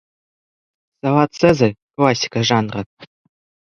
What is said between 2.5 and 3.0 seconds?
жанра.